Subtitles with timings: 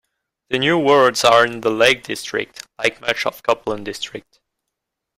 [0.49, 4.39] The new wards are in the Lake District, like much of Copeland district.